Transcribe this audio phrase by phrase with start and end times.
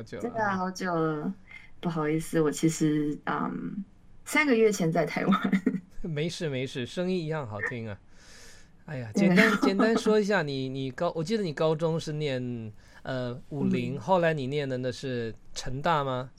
[0.00, 1.34] 好久了，真的好久了，
[1.80, 3.84] 不好意思，我其实嗯
[4.24, 5.62] 三个月前在台湾。
[6.00, 7.98] 没 事没事，声音一样好听啊。
[8.86, 16.30] 哎呀，简单简单说一下，你你高，我记得你高中是念呃武林，后来你念的那是成大吗？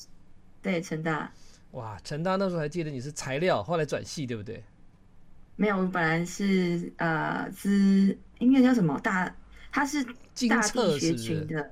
[0.64, 1.32] 对，成大。
[1.72, 4.64] 哇，成大那时候还记得你是材料，后来转系对不对？
[5.56, 9.34] 没有，我本来是呃资，应该叫什么大，
[9.72, 10.04] 他是
[10.50, 11.72] 大地学群的。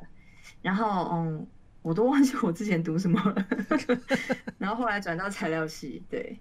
[0.61, 1.47] 然后嗯，
[1.89, 3.47] 我都忘记我之前读什么了。
[4.59, 6.37] 然后后来转到材料系，对。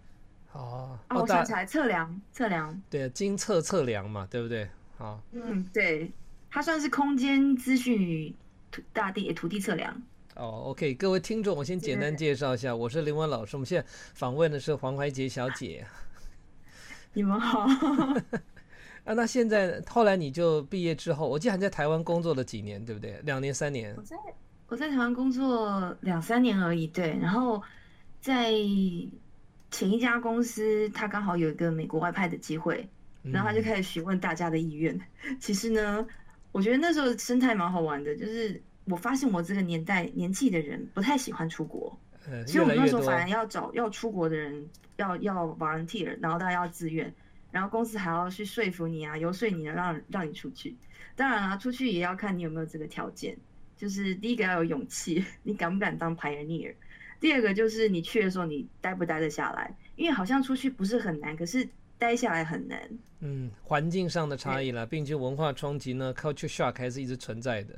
[0.53, 4.69] 哦，我想起来，测量测量，对，精测测量嘛，对不对？
[4.99, 6.11] 好，嗯，对，
[6.51, 8.35] 它算是空间资讯与
[8.71, 10.03] 土大地土地测量。
[10.37, 15.87] 哦，OK，各位听众，我先简单介绍一下，我是林文老师，我们现在访问的是黄怀杰小姐。
[17.15, 17.67] 你们好。
[19.05, 23.19] 啊，那现在后来你就毕业之后，我记得还在台湾工作了几年，对不对？
[23.25, 23.95] 两年三年。
[23.97, 24.15] 我在
[24.69, 27.63] 我在台湾工作两三年而已，对，然后
[28.21, 28.53] 在。
[29.71, 32.89] 前一家公司，他刚好有一个美国外派的机会，
[33.23, 34.99] 然后他就开始询问大家的意愿。
[35.39, 36.07] 其实呢，
[36.53, 41.95] 我觉得那时候生态蛮好玩的，就是我发现我这个年代年纪的人不太喜欢出国，
[42.47, 44.67] 所以我们那时候反而要找要出国的人，
[44.97, 47.15] 要要 volunteer，然后大家要自愿，
[47.51, 50.75] 然后公司还要去说服你啊，游说你，让让你出去。
[51.15, 53.37] 当然了，出去也要看你有没有这个条件，
[53.79, 56.75] 就是第一个要有勇气，你敢不敢当 pioneer。
[57.21, 59.73] 第二个就是你去的时候，你待不待得下来？
[59.97, 62.79] 因为好像出去不是很难，可是待下来很难。
[63.21, 67.75] 嗯，环境上的差异啦，并且文化冲击呢，culture shock 还是一直存在的。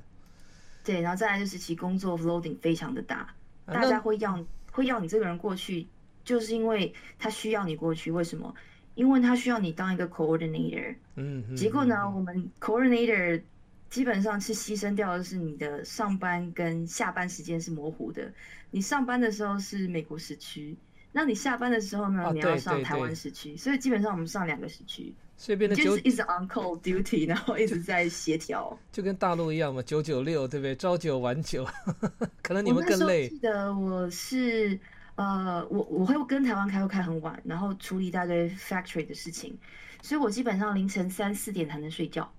[0.82, 3.34] 对，然后再来就是其工作 loading 非常的大，
[3.66, 5.86] 大家会要会要你这个人过去，
[6.24, 8.10] 就是因为他需要你过去。
[8.10, 8.54] 为什么？
[8.94, 10.94] 因为他需要你当一个 coordinator。
[11.16, 11.54] 嗯。
[11.54, 13.42] 结果呢，我们 coordinator。
[13.90, 18.32] 基本上是牺牲掉的是你的上班跟下班时间是模糊的。
[18.70, 20.76] 你上班的时候是美国时区，
[21.10, 30.76] 那你下班的时候呢，你要上台湾时区，所以基本上我们上两个时区，所以变得就是一直 on call duty，然后一直在协调，就跟大陆一样嘛，九九六对不对？
[30.76, 31.66] 朝九晚九，
[32.42, 33.28] 可能你们更累。
[33.28, 34.78] 记得我是
[35.16, 39.58] 呃，我我会跟台湾开会开很晚，然后处理一大堆 factory 的事情，
[40.00, 42.32] 所以我基本上凌晨三四点才能睡觉。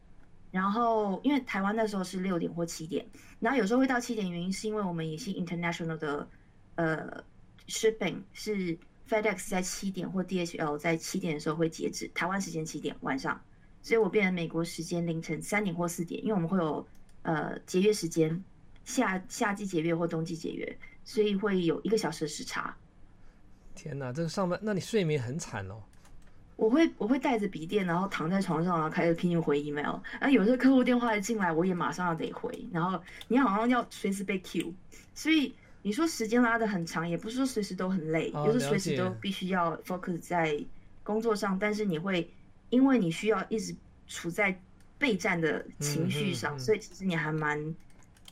[0.51, 3.05] 然后，因为台湾那时候是六点或七点，
[3.39, 6.27] 然后有时候会到七点，原因是因为我们也是 international 的，
[6.75, 7.23] 呃
[7.67, 13.41] ，shipping 是 FedEx 在七点或 DHL 在七点的时候会截止，台湾时间七点晚上，
[13.81, 16.85] 所以我变成美国时间凌晨三点或四点，因为我们会有
[17.21, 18.43] 呃节约时间，
[18.83, 22.75] 夏夏季节约或冬季节约，所以会有一个小时的时差。
[23.73, 25.81] 天哪，这个上班，那你睡眠很惨哦。
[26.61, 29.99] 我会我会带着笔电，然后躺在床上，然后开始拼命回 email。
[30.19, 32.53] 然后有时候客户电话一进来，我也马上要得回。
[32.71, 34.71] 然后你好像要随时被 Q，
[35.15, 40.63] 所以你说时间拉的很长，也不是说随时都很累，就是随时都必须要 focus 在
[41.01, 41.57] 工作上。
[41.57, 42.29] 但是你会
[42.69, 43.75] 因为你需要一直
[44.07, 44.55] 处在
[44.99, 47.75] 备战的情绪上，所以其实你还蛮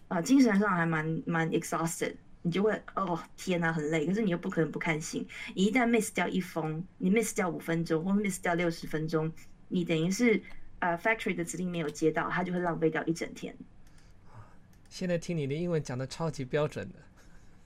[0.08, 2.14] 啊精神上还蛮蛮 exhausted。
[2.50, 5.24] 你就会哦天哪，很累，可是你又不可能不看信。
[5.54, 9.32] 你一旦 miss 掉一封，你 miss 掉五分钟或 miss 掉六十分钟，
[9.68, 10.42] 你等于是
[10.80, 13.56] 呃 factory 的指令没有接到，它就会浪费掉一整天。
[14.90, 16.96] 现在听你的英文讲的超级标准的，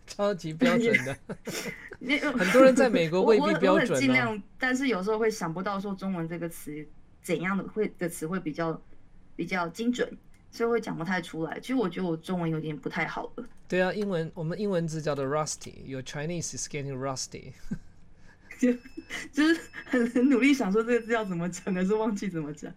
[0.06, 1.18] 超级 标准的。
[2.38, 3.98] 很多人在美国未必标准。
[3.98, 6.86] 尽量，但是有时候会想不到说中文这个词
[7.22, 8.82] 怎样的会的词会比较
[9.38, 10.18] 比较精准。
[10.52, 11.60] 所以会讲不太出来。
[11.60, 13.50] 其实我觉得我中文有点不太好了。
[13.68, 17.54] 对啊，英文我们英文字叫做 rusty，your Chinese is getting rusty。
[18.60, 18.72] 就
[19.32, 22.72] 就是很很努力想说这个字要怎么讲，但是忘记怎么讲。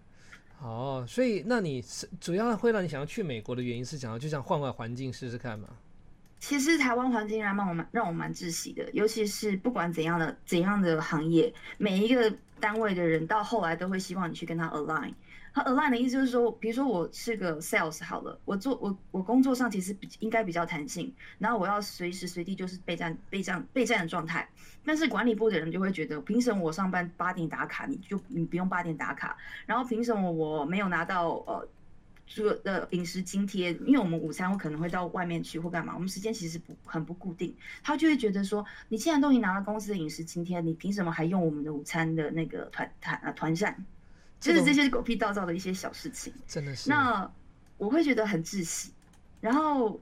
[0.60, 5.68] 哦，所以那你是主要会让你想要去美国的原因是想要就想换换环境试试看嘛？
[6.38, 15.12] 其实台湾环境让我蛮让我蛮窒息的，尤其是不管怎样的怎样的行业，每一个单位的人到后来都会希望你去跟他 align。
[15.56, 24.46] 他 align 的意思就是说，比如说我是个 sales 好了，我做我我工作上其实比应该比较弹性，然后我要随时随地就是备战备战备战的状态。
[24.84, 29.34] 但是管理部的人就会觉得，凭什么我上班八点打卡，你就你不用八点打卡？
[29.64, 31.66] 然后凭什么我没有拿到呃
[32.26, 33.72] 这的饮食津贴？
[33.86, 37.56] 因为我们午餐我可能会到外面去或干嘛，我们时间其实不很不固定。
[37.82, 43.86] 他就会觉得说，你既然都已经拿了公司的饮食津贴，你凭什么还用我们的午餐的那个团团啊团膳？
[44.46, 46.88] 就是这些狗屁倒灶的一些小事情，真的是。
[46.88, 47.30] 那
[47.78, 48.92] 我会觉得很窒息，
[49.40, 50.00] 然后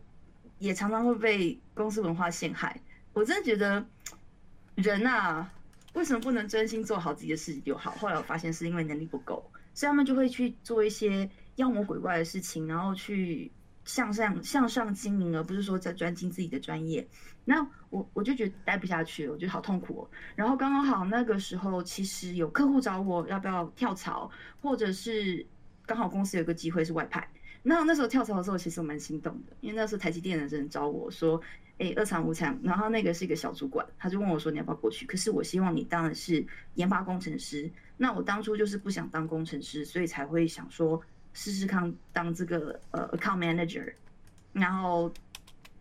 [0.58, 2.80] 也常常会被公司文化陷害。
[3.12, 3.84] 我真的觉得
[4.74, 5.52] 人啊，
[5.94, 7.92] 为什么不能专心做好自己的事情就好？
[7.92, 13.50] 后来我发现是因为能力不够，所以他们就会去做一些妖魔鬼怪的事情，然后去
[13.84, 17.06] 向上向上经营，而不是说在专精自己的专业。
[17.44, 20.10] 那我我就觉得待不下去，我觉得好痛苦哦。
[20.34, 24.30] 然后刚刚好那个时候，其实有客户找我要不要跳槽，
[24.62, 25.46] 或者是
[25.84, 27.28] 刚好公司有个机会是外派。
[27.62, 31.40] 那那时候跳槽的时候，其实我蛮心动的，因为那时候台积电的人找我说
[31.78, 37.70] ：“哎，二厂五厂。”然后那个是一个小主管，他就问我说：“你要不要过去？”可是我希望你当的是研发工程师。
[37.96, 41.00] 那我当初就是不想当工程师，所以才会想说
[41.34, 43.92] 试试看当这个呃 account manager。
[44.54, 45.12] 然后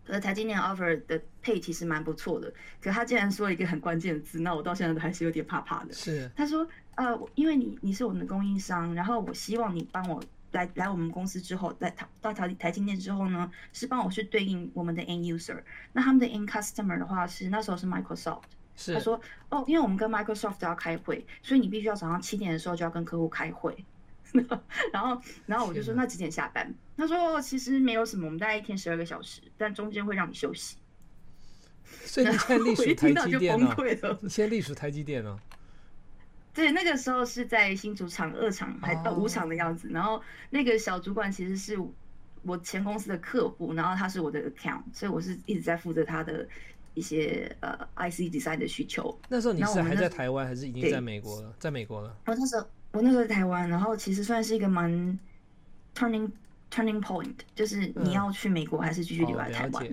[0.08, 5.94] 呃台积电 offer 的 pay 其实蛮不错的，可他竟然说了一个很关键的字，那我到现在都还是有点怕怕的。
[5.94, 10.22] 是他说：“呃，因为你你是我们的供应商，然后我希望你帮我。”
[10.54, 15.60] 来来我们公司之后，来台到台台积电之后呢，是帮我去对应我们的 end user。
[15.92, 18.44] 那他们的 end customer 的话是那时候是 Microsoft。
[18.76, 19.20] 是他说
[19.50, 23.76] 哦，因为我们跟 Microsoft 要开会，所以你必须要早上七点的时候就要跟客户开会。
[24.92, 26.74] 然后然后我就说那几点下班？
[26.98, 30.78] 他说其实没有什么，我们大概一天十二个小时，但中间会让你休息。
[32.06, 34.18] 所以你现在隶属台积电哦？
[34.22, 35.38] 你现在隶属台积电呢？
[36.54, 41.78] 对，那个时候是在新主场二厂还到五厂的样子，然后那个小主管其实是
[42.44, 46.48] 我前公司的客户，然后他是我的 account，所以我是一直在负责他的
[46.94, 49.18] 一些呃 IC design 的需求。
[49.30, 51.56] 那时候你是还在台湾，还是已经在美国了？
[51.58, 52.16] 在美国了。
[52.28, 55.20] 我那时候我那时候在台湾，然后其实算是一个蛮
[55.94, 56.32] turning
[56.72, 59.88] turning point，就是你要去美国还是继续留在台湾？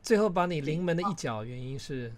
[0.00, 2.12] 最后把你临门的一脚，原因是，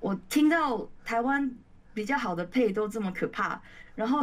[0.00, 1.50] 我听到台湾。
[1.94, 3.62] 比较好的配都这么可怕，
[3.94, 4.20] 然后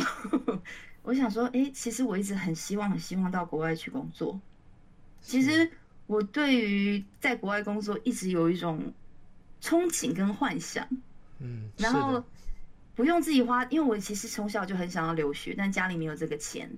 [1.03, 4.37] 我想说，哎，其实我一直很希望、很希望到国外去工作。
[5.21, 5.71] 其实
[6.05, 8.91] 我对于在国外工作一直有一种
[9.61, 10.85] 憧憬跟幻想。
[11.39, 12.21] 嗯，然后
[13.01, 16.69] 不用自己花，因为我其实从小就很想要留学，但家里没有这个钱。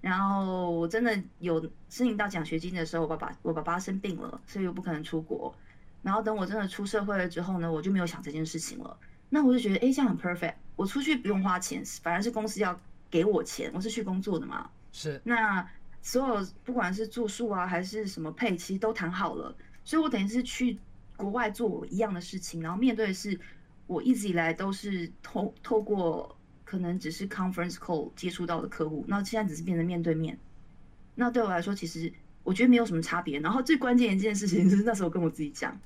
[0.00, 5.54] 然后我真的有申请到奖学金的时候，我爸爸我爸爸生病了，所以我不可能出国。
[6.02, 8.98] 然后等我真的出社会了之后呢，我就没有想这件事情了。
[9.28, 10.54] 那我就觉得，哎，这样很 perfect。
[10.74, 12.76] 我出去不用花钱，反而是公司要
[13.08, 13.70] 给我钱。
[13.72, 14.68] 我是去工作的嘛。
[14.90, 15.20] 是。
[15.22, 15.64] 那
[16.00, 19.54] 所有不管是住宿啊，还是什么配，其实都谈好了。
[19.84, 20.76] 所以我等于是去
[21.16, 23.38] 国外做一样的事情，然后面对的是
[23.86, 30.38] 我一直以来都是透透过可能只是 conference call 接触到的客户，那现在只是变成面对面。
[31.14, 32.12] 那对我来说，其实
[32.42, 33.38] 我觉得没有什么差别。
[33.40, 35.78] 然后最关键一件事情就是那时候跟我自己讲，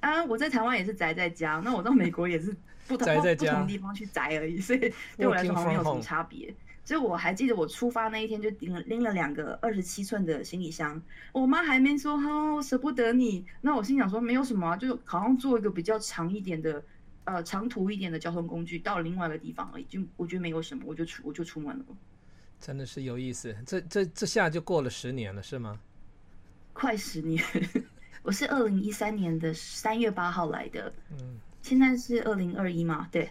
[0.00, 2.56] 啊，我在台湾也是宅在家，那我到美国也是。
[2.88, 6.52] 不同不同地方去宅而已，所以 对我来说好像没有什么差别。
[6.84, 11.00] 所以我还记得我出发那一天就拎了拎了两个二十七寸的行李箱，
[11.30, 13.44] 我妈还没说哦舍不得你。
[13.60, 16.82] 那我心想说没有什么，就好像做一个比较长一点的
[17.24, 21.84] 呃长途一点的交通工具到另外一个地方而已，就我觉得没有什么，我就出我就出门了。
[22.60, 25.80] 真的是有意思，这这这下就过了十年了是吗？
[26.72, 27.42] 快十年，
[28.22, 30.92] 我是二零一三年的三月八号来的。
[31.10, 31.38] 嗯。
[31.62, 33.06] 现在是二零二一嘛？
[33.12, 33.30] 对，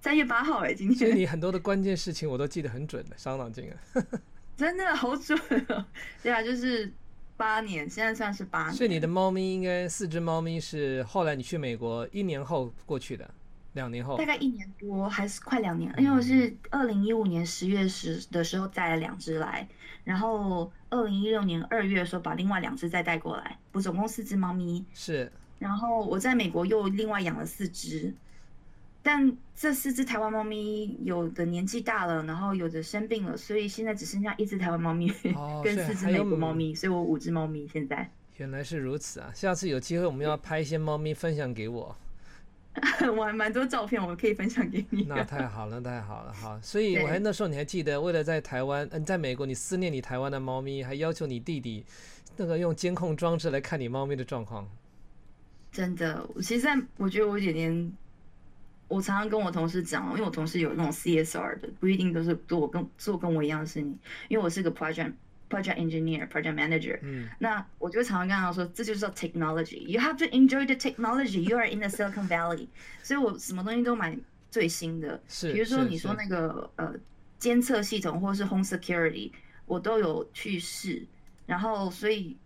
[0.00, 0.96] 三月八号哎，今天。
[0.96, 4.04] 所以你很多的关键事情我都记得很准的，伤脑筋啊。
[4.56, 5.36] 真的好准
[5.68, 5.84] 哦！
[6.22, 6.92] 对啊，就是
[7.36, 8.74] 八年，现在算是八年。
[8.74, 13.28] 所以你的猫咪应该四只猫咪是后来你去美国一年后过去的，
[13.72, 14.16] 两年后。
[14.16, 19.66] 大概一年多还是快两年，因为我是二零一五年十月时的时候带了两只来，
[20.04, 24.84] 然后二零一六年二月的时候把另外两只再带过来，我总共四只猫咪。
[24.92, 25.30] 是。
[25.58, 28.12] 然后我在美国又另外养了四只，
[29.04, 35.12] 但这四只台湾猫咪有的年纪大了，然后有的生病了，所以现在只剩下一只台湾猫咪
[35.62, 38.10] 跟四只美国猫咪，所以我五只猫咪现在。
[38.38, 39.30] 原来是如此啊！
[39.34, 41.94] 下次有机会我们要拍一些猫咪分享给我。
[43.16, 45.04] 我还蛮多照片，我可以分享给你。
[45.04, 46.58] 那太好了，太好了，好。
[46.60, 51.84] 所以我还那时候你还记得，为了在台湾，嗯，在美国你思念你台湾的猫咪，还要求你弟弟
[52.36, 54.68] 那个用监控装置来看你猫咪的状况。
[55.70, 57.92] 真的，其实在我觉得我有点，
[58.88, 63.98] 我常常跟我同事讲，因为我同事有那种 CSR 的，不一定都是做我跟做跟我一样的事情，
[64.28, 65.12] 因为我是个 project
[65.48, 72.68] project engineer project manager，嗯，那我就常常跟他说，这就是 technology，you have to enjoy the technology，you are in the Silicon Valley，
[73.02, 74.16] 所以我什么东西都买
[74.50, 76.94] 最新的，是，比如说你说那个呃
[77.38, 79.32] 监测系统或是 home security，
[79.66, 81.06] 我都有去试，
[81.46, 82.36] 然后所以。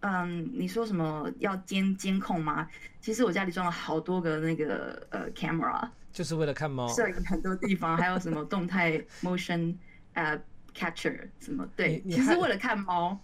[0.00, 2.68] 嗯，你说什么要监监控吗？
[3.00, 9.74] 其实我家里装了好多个那个呃 camera，就是为了看猫，摄影很多地方，还有什么动态 motion
[10.14, 10.40] 呃
[10.74, 11.68] capture 什么？
[11.74, 13.18] 对，其实为了看猫。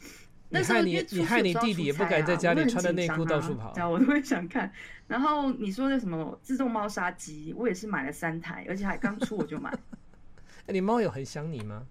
[0.50, 4.70] 那时候你你害你弟弟也不敢在家里穿着内裤到处跑，我都会想看。
[5.08, 9.72] 然后你说的什么自动猫砂机，我也是买了三台，而且还刚出我就买。
[10.66, 11.84] 哎，你猫有很想你吗？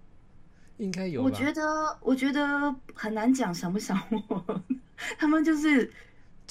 [0.78, 1.24] 应该有。
[1.24, 4.62] 我觉得，我觉得很难讲想不想我，
[5.18, 5.92] 他们就是。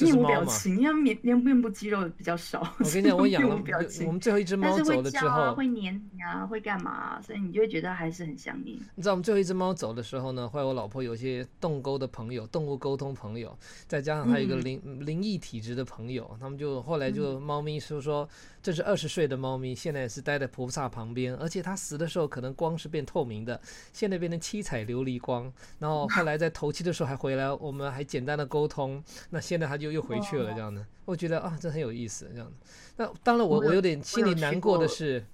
[0.01, 2.61] 面无表情，因为面连面部肌肉比较少。
[2.79, 3.63] 我跟你讲，我养了
[4.07, 7.21] 我们最后一只猫走了之后，会黏你啊，会干嘛？
[7.21, 8.81] 所以你就会觉得还是很想你。
[8.95, 18.27] 你知道我们最后一只猫走的时候呢，后来我老婆有些动沟的朋友，动物沟通朋友，再加上还有一个灵灵异体质的朋友，他们就后来就猫咪说说。
[18.63, 23.61] 这是二十岁的猫咪，现在是待在菩萨旁边，而且它死的时候可能光是变透明的，
[23.93, 25.53] 现在变成七彩琉璃光。
[25.81, 29.03] 然后后来在头七的时候还回来，我们还简单的沟通。
[29.31, 32.53] 那现在它就又回去了，这样的，我觉得啊，这很有意思，这样的。
[32.97, 35.25] 那当然，我我有点心里难过的是，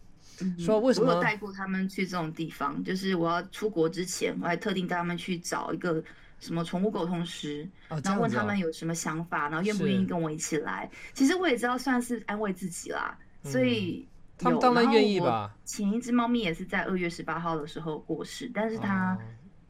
[0.59, 1.11] 说为什么？
[1.11, 6.03] 我有带过他们去这种地方，就是我要出国之前，我还特定带他们去找一个。
[6.41, 10.91] 什么宠物沟通师，然后问他们有什么想法，然后愿不愿意跟我一起来。
[11.13, 13.19] 其实我也知道，算是安慰自己啦。
[13.43, 15.55] 所以他们当然愿意吧。
[15.65, 19.19] 前一只猫咪也是在二月十八号的时候过世，但是它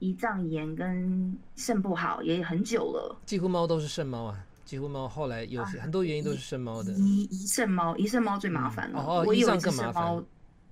[0.00, 3.20] 胰脏炎跟肾不好也很久了。
[3.26, 6.92] 几乎猫都是肾猫啊，几乎猫后来有很多原因都是肾猫的。
[6.94, 9.00] 胰胰肾猫，胰肾猫最麻烦了。
[9.00, 10.24] 哦哦，胰脏更麻烦。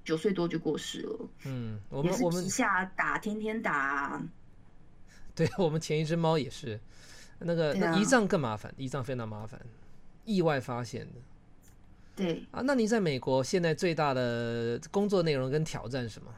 [0.05, 1.29] 九岁多就过世了。
[1.47, 4.23] 嗯，我们我们皮下打，天天打。
[5.37, 6.81] 对 我们前一只猫也是，
[7.39, 9.61] 那个那胰脏更麻烦，胰脏非常麻烦，
[10.25, 11.13] 意外发现的。
[12.17, 16.33] 对啊，那你在美国现在最大的工作内容跟挑战什么？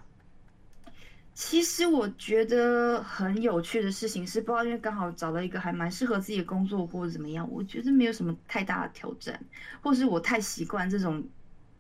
[1.33, 9.41] 其实我觉得很有趣的事情是，不知道因为刚好找到一个还蛮适合自己的工作或者怎么样，我觉得没有什么太大的挑战，
[9.81, 11.25] 或是我太习惯这种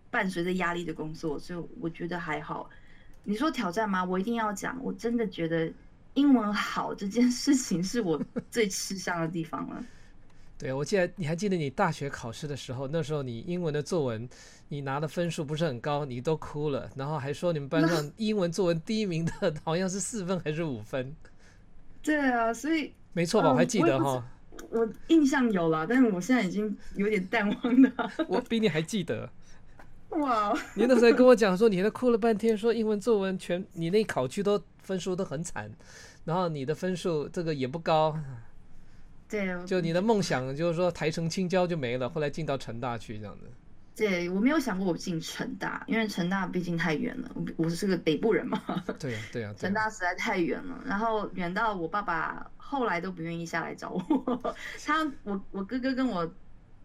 [0.08, 2.70] 伴随着压力的工作，所以我觉得还好。
[3.24, 4.04] 你说挑战吗？
[4.04, 5.72] 我一定要讲，我真的觉得。
[6.18, 8.20] 英文好这件事情是我
[8.50, 9.84] 最吃香的地方了。
[10.58, 14.28] 对，我记得你还记得你大学考试的时候，那时候你英文的作文
[14.68, 21.14] 你拿的分数不是很高，你都哭了，然后还说你们班 上英文作文第一名的好像是四分还是五分。
[22.02, 23.50] 对啊，所以没错吧？
[23.50, 24.26] 我还记得哈。
[24.70, 28.10] 我印象有了，但是我现在已经有点淡忘了。
[28.26, 29.30] 我比你还记得。
[30.10, 30.52] 哇！
[30.74, 35.70] 你那时候跟我讲说，你那哭了半天，说英文作文全你那考区都分数都很惨。
[36.28, 38.14] 然后你的分数这个也不高，
[39.26, 43.46] 对，就你的梦想就是说台城青椒就没了，后来进到成大去这样子。
[43.96, 48.62] 对我没有想过我进成大，因为成大毕竟太远了，我我是个北部人嘛。
[48.98, 54.54] 对呀对呀，成大实在太远了，然后远到我爸爸后来都不愿意下来找我。
[54.84, 56.30] 他我我哥哥跟我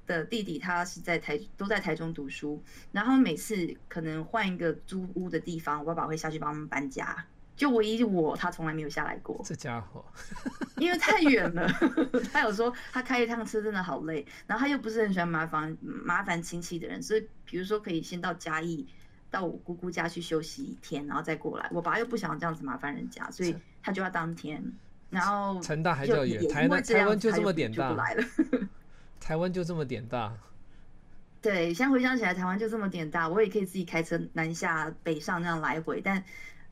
[0.08, 7.26] 的弟弟他是在台都在台中读书，然后每次可能换一个租屋的地方，我爸爸会下去帮他们搬家。
[7.56, 9.40] 就唯一我，他从来没有下来过。
[9.46, 10.04] 这家伙，
[10.78, 11.68] 因为太远了。
[12.34, 18.88] 他有说他开一趟车真的好累，然后他又不是很喜欢麻烦麻烦亲戚的人，所以比如说可以先到嘉义，
[19.30, 21.70] 到我姑姑家去休息一天，然后再过来。
[21.72, 24.64] 我爸又不想这样子麻烦人家，所以他就要当天。
[25.12, 28.26] 然后成大还叫远，台湾台湾就这么点大来了，
[29.20, 30.34] 台湾就这么点大。
[31.40, 36.24] 对，现在回想起来，台湾就这么点大，我也可以自己开车南下北上那样来回，但。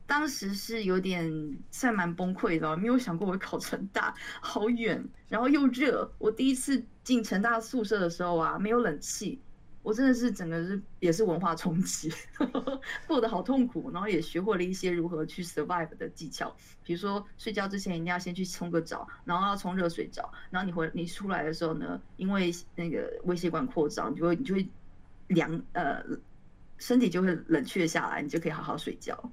[0.06, 6.12] 当时是有点算蛮崩溃的，没有想过我考成大，好远，然后又热。
[6.18, 9.40] 我第一次进成大宿舍的时候啊，没有冷气，
[9.82, 12.12] 我真的是整个是也是文化冲击，
[13.08, 13.90] 过得好痛苦。
[13.90, 16.54] 然后也学会了一些如何去 survive 的技巧，
[16.84, 24.68] 比如说睡觉之前一定要先去冲个澡，然后要冲热水澡，然后你回你出来的时候呢，因为那个微血管扩张，就会你就会
[25.28, 26.04] 凉呃，
[26.76, 29.32] 身体就会冷却下来，你就可以好好睡觉。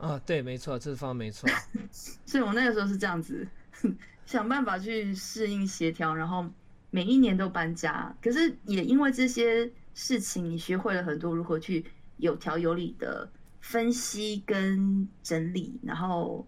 [0.00, 1.46] 啊，对，没错，这方没错。
[2.24, 3.46] 所以我那个时候是这样子，
[4.24, 6.48] 想办法去适应协调，然后
[6.90, 8.14] 每一年都搬家。
[8.22, 11.84] 可是也因为这些事情，你学会了很多如何去
[12.16, 13.30] 有条有理的
[13.60, 16.46] 分析跟整理，然后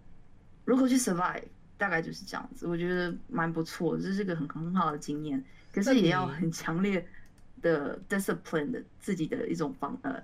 [0.64, 1.44] 如何去 survive，
[1.76, 2.66] 大概就是这样子。
[2.66, 5.44] 我觉得蛮不错，这是个很很好的经验。
[5.74, 7.06] 可是也要很强烈
[7.60, 10.22] 的 discipline 的自己的一种方呃。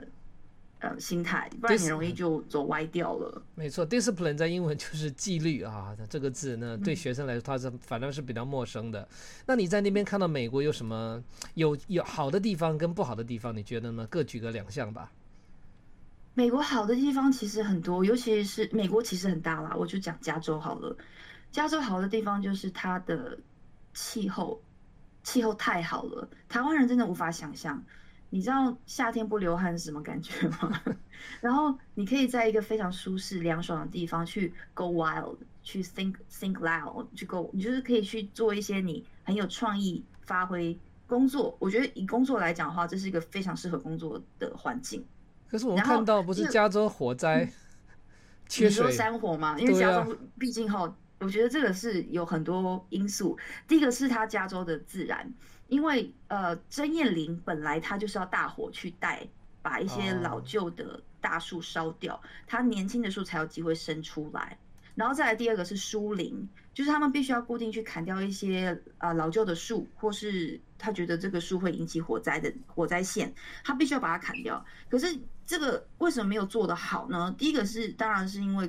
[0.80, 3.42] 呃，心态，不然很容易就走歪掉了。
[3.56, 9.08] 没错，discipline 在英文就是纪律啊，这个字呢，对学生来说，它是反正是比较陌生的。
[9.44, 11.20] 那你在那边看到美国有什么
[11.54, 13.56] 有有好的地方跟不好的地方？
[13.56, 14.06] 你觉得呢？
[14.08, 15.10] 各举个两项吧。
[16.34, 20.96] 美国好的地方其实很多，尤其是美国其实很大啦，我就讲加州好了。
[21.50, 23.36] 加州好的地方就是它的
[23.94, 24.62] 气候，
[25.24, 27.82] 气候太好了，台湾人真的无法想象。
[28.30, 30.82] 你知道夏天不流汗是什么感觉吗？
[31.40, 41.56] 然后你可以在一个非常舒适、凉爽的地方去 go wild，去 think think loud，去 go，你就是可以去做一些你很有创意发挥工作。
[41.58, 45.04] 我觉得以工作来讲的话，这是一个非常适合工作的环境。
[45.50, 47.50] 可是我们看到不是加州火灾，
[48.46, 53.36] 缺说水，山火嘛，因为加州毕竟哈，我觉得这个是有很多因素。
[53.66, 55.32] 第一个是它加州的自然，
[55.68, 59.26] 因为呃，针叶林本来它就是要大火去带，
[59.62, 64.58] 把一些老哦旧的大树烧掉，它年轻的树才有机会生出来。
[64.94, 73.32] 然后再来第二个是疏林，就是他们必须要固定去砍掉一些啊、呃老旧的树，或是他觉得这个树会引起火灾的火灾线，
[73.62, 74.64] 他必须要把它砍掉。
[74.88, 77.32] 可是这个为什么没有做得好呢？
[77.38, 78.68] 第一个是当然是因为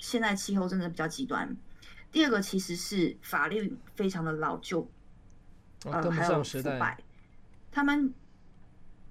[0.00, 1.56] 现在气候真的比较极端，
[2.12, 4.86] 第二个其实是法律非常的老旧，
[5.84, 6.42] 呃，哦还有。
[6.42, 6.98] 腐败。
[7.72, 8.12] 他们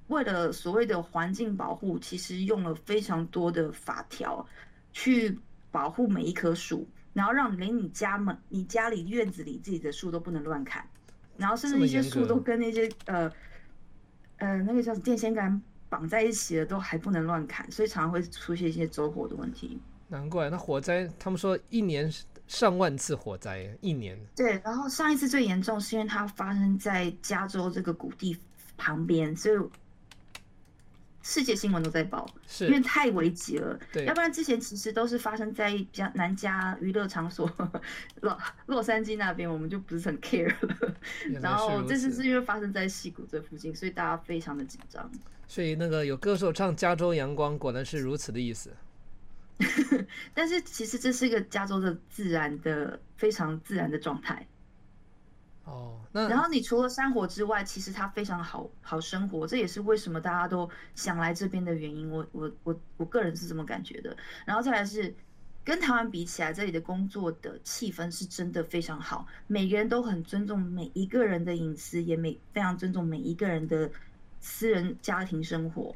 [0.08, 4.46] 为了所谓的环境保护，其实用了非常多的法条
[4.92, 5.40] 去
[5.72, 10.86] 保护每一棵树，然后让连你家门、你家里院子里自己的树都不能乱砍，
[11.38, 13.32] 然后甚至一些树都跟那些呃
[14.38, 19.80] 呃那个叫电线杆绑在一起了，都还不能乱砍，所以常常会出现一些走火的问题。
[20.08, 22.12] 难怪那火灾，他们说一年
[22.50, 24.20] 上万次火灾，一年。
[24.36, 28.36] 对，然后上一次最严重是因为它发生在加州这个谷地
[28.76, 29.56] 旁边，所以
[31.22, 33.80] 世界新闻都在报，是因为，太危急了。
[33.94, 37.48] 对要不然之前其实都是发生在加南加娱乐场所
[38.22, 40.96] 洛洛杉矶那边，我们就不是很 care 了。
[41.40, 45.08] 然后这次是因为发生在溪谷这附近，所以大家非常的紧张。
[45.48, 48.76] 所以那个有歌手唱《加州阳光》，果然是如此的意思。
[50.34, 54.48] 但是其实这是一个加州的自然的非常自然的状态。
[55.66, 62.10] 哦，那然后你除了山火之外，其实它非常好好生活，这也是为什么大家都想来这边的原因。
[62.10, 64.16] 我我我我个人是这么感觉的。
[64.46, 65.14] 然后再来是
[65.64, 73.92] 跟台湾比起来，这里的工作的气氛是真的非常好，每个人都很尊重每一个人的隐私，也每非常尊重每一个人的
[74.40, 75.96] 私人家庭生活。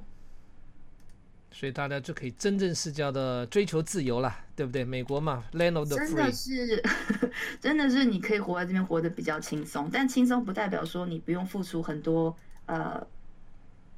[1.54, 4.84] 所以大家就可以真正是叫的追求自由啦，对不对？
[4.84, 6.32] 美国嘛，Land of the 真的。
[6.32, 6.84] 是，
[7.62, 13.06] 真的是你可以活在这边活得比较轻松，但轻松不代表说你不用付出很多呃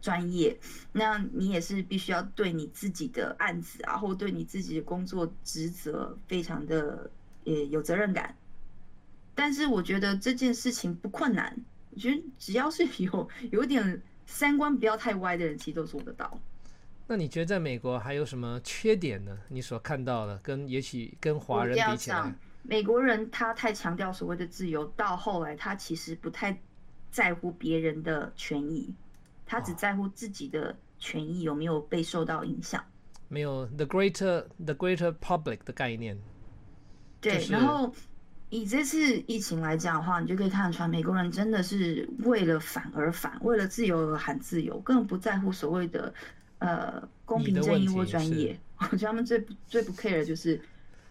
[0.02, 0.60] 专业，
[0.92, 7.10] 那你也是必须要对你自己的案子啊，或对你自己的工作职责非常的
[7.46, 8.36] 呃有责任感。
[9.34, 11.58] 但是我觉得这件事情不困难，
[11.92, 16.40] 我觉得只要是有有点三观不要太歪的人，其实都做得到。
[17.08, 19.38] 那你觉得在美国还有什么缺点呢？
[19.50, 26.60] 你所看到的，跟也许跟华人比起来，，美国人他太强调所谓的自由，到后来他其实不太
[27.12, 28.94] 在乎别人的权益，
[29.46, 32.84] 他只哦在乎自己的权益有没有被受到影响。
[33.28, 36.18] 没有 the greater the greater public 的概念。
[37.22, 37.94] 对，就是然后
[38.50, 46.14] 以这次疫情来讲的话，你就可以看得出来，美国人真的是为了反而反，为了自由而喊自由，根本不在乎所谓的
[46.66, 48.60] 呃公平正义或专业。
[48.92, 50.60] 我觉得他们最不最不 care 的就是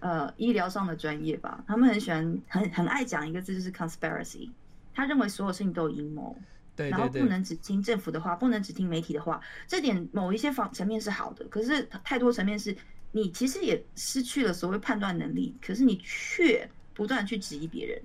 [0.01, 4.51] 呃医疗上的专业吧，他们很喜欢很很爱讲一个字，就是 conspiracy。
[4.93, 6.37] 他认为所有事情都有阴谋，
[6.77, 9.40] 对然后不能只听政府的话，不能只听媒体的话。
[9.67, 12.77] 这点某一些方层面是好的，可是太多层面是
[13.12, 18.03] 你其实也失去了所谓判断能力，可是你却不断去质疑别人。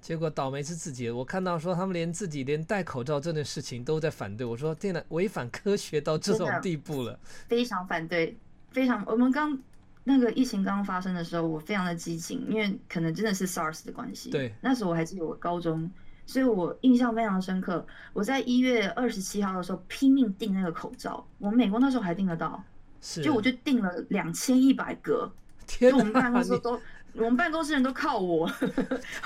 [0.00, 1.14] 结果倒霉是自己的。
[1.14, 7.18] 我看到说他们连自己连戴口罩这件事情都在反对，我说天哪，违反科学到这种地步了。
[7.48, 8.36] 非常反对，
[8.70, 9.04] 非常。
[9.06, 9.58] 我们刚
[10.04, 14.30] 那个疫情刚刚发生的时候，我非常的激情，因为可能真的是 SARS 的关系。
[14.30, 15.90] 对，那时候我还记得我高中，
[16.26, 17.84] 所以我印象非常深刻。
[18.12, 22.62] 我在一月二十七号的时候拼命订那个口罩，我们美国那时候还订得到，
[23.02, 25.30] 是，就我就订了两千一百个，
[25.66, 26.80] 天就我们办哪，公室都。
[27.14, 28.48] 我们办公室人都靠我，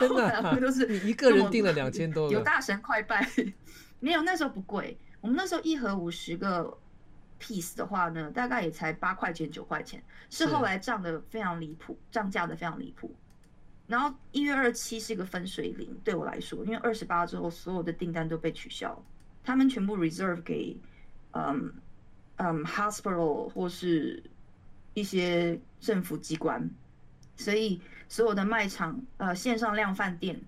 [0.61, 3.29] 都是你一个人订了两千多，有大神快拜，
[4.01, 6.79] 没有那时候不贵，我们那时候一盒五十个
[7.41, 13.15] piece 的话呢，大概也才八块钱九块钱，是是后来涨的非常离谱，涨价的非常离谱。
[13.89, 19.05] 然后一月二七是一个分水岭，对我来说，因为二十八之后所有的订单都被取消，
[19.45, 20.75] 他们全部 reserve 给
[21.33, 21.75] 嗯
[22.37, 24.23] 嗯 hospital 或是
[24.95, 26.71] 一些政府机关，
[27.37, 30.41] 所以所有的卖场呃线上量贩店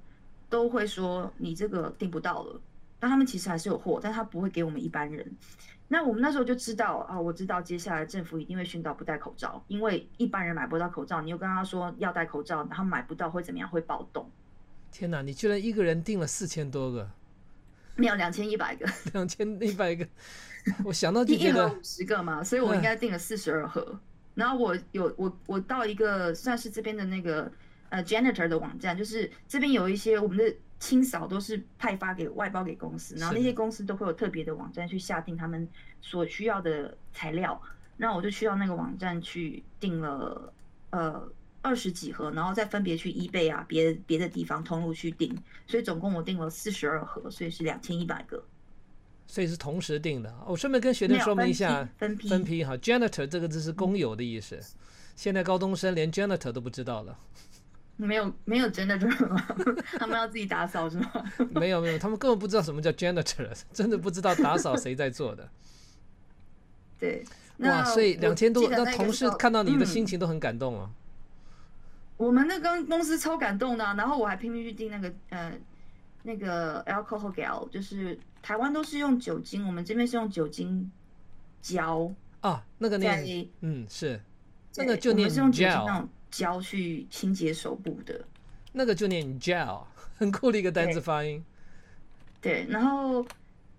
[0.48, 2.60] 都会说你这个订不到了，
[3.00, 5.30] 但他们其实还是有货，但他不会给我们一般人。
[5.88, 13.68] 那我们那时候就知道啊，我知道接下来政府一定会宣导不戴口罩，因为一般人买不到口罩，你又跟他说要戴口罩，然后买不到会怎么样？
[13.68, 14.30] 会暴动。
[14.90, 17.10] 天哪，你居然一个人订了四千多个，
[17.96, 20.08] 没有两千一百个，两千一百个，
[20.84, 23.98] 我想到一就觉得一盒五十个嘛，所以我应该订了四十二盒。
[24.34, 27.50] 然后我有我我到一个算是这边的那个
[27.88, 35.68] 呃 janitor 的网站，就是这边有一些我们的清扫都是派发给外包给公司，然后那些公司都会有特别的网站去下定他们
[36.00, 37.60] 所需要的材料。
[37.96, 40.52] 那我就去到那个网站去订了
[40.90, 41.28] 呃
[41.62, 45.32] 二十几盒，然后再分别去 eBay 啊别别的地方通路去订，
[45.66, 48.44] 所以总共我订了四十二盒，所以是两千一百个。
[49.26, 50.34] 所以是同时定的。
[50.46, 54.58] 我顺便跟学生说明一下，分批分批哈，janitor 这个字是工友的意思。
[55.16, 57.18] 现在高中生连 janitor 都不知道了。
[57.96, 59.46] 没有没有 janitor 吗？
[59.98, 61.10] 他们要自己打扫是吗？
[61.54, 65.48] 没有没有，他们根本不知道什么叫 janitor，真的不知道打扫谁在做的。
[66.98, 67.24] 对，
[67.58, 70.90] 哇，所以两千多，那同事看到你的心情都很感动啊。
[72.16, 75.52] 我们那跟公司超感动的，然后我还拼命去订那个呃
[76.24, 80.90] 那个 alcohol gel，就是台湾都是用酒精，我们这边是用酒精
[81.62, 84.20] 胶啊，那个念嗯是，
[84.74, 88.24] 那个就念是用酒精那种胶去清洁手部的，
[88.72, 89.84] 那个就念 gel，
[90.16, 91.44] 很酷的一个单字发音。
[92.40, 93.24] 对，然后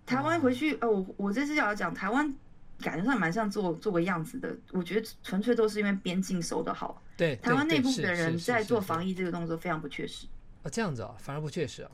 [0.05, 2.34] 台湾回去，哦，我我这次要讲台湾。
[2.81, 7.01] 感觉上蛮像做做个样子的，我觉得纯粹都是因为边境守的好。
[7.15, 10.27] 对，台湾内部的人在做防疫这个动作非常不确实。
[10.62, 11.91] 哦，这样子啊，反而不确实啊。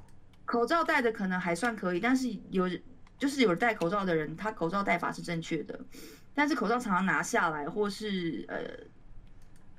[0.52, 2.70] 口罩戴的可能还算可以，但是有
[3.18, 5.80] 就是有戴口罩的人，他口罩戴法是正确的，
[6.34, 8.60] 但是口罩常常拿下来，或是呃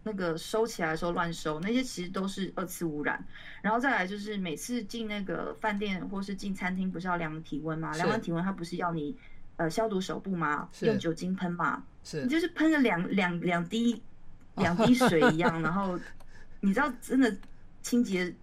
[0.04, 3.22] 那个收起来的时候乱收，那些其实都是二次污染。
[3.60, 7.92] 然后再来就是每次进那个饭店或是进餐厅，不是要量体温吗？
[7.96, 9.14] 量完体温，他不是要你。
[9.58, 14.02] 呃，消毒手部吗，用酒精喷吗，是，你就是喷了两两两滴
[14.56, 15.96] 两滴水一样， 然后
[16.60, 17.36] 你知道真的
[17.82, 18.34] 清洁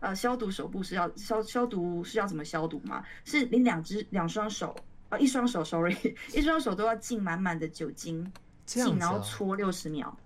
[0.00, 3.04] 呃消毒手部是要消消毒是要怎么消毒吗？
[3.24, 4.74] 是你两只两双手
[5.08, 5.96] 啊，一双手，sorry，
[6.34, 8.30] 一双手都要浸满满的酒精，
[8.64, 10.16] 浸然后搓六十秒。